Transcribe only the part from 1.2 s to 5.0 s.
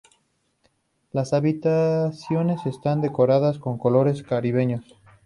habitaciones están decoradas con colores caribeños.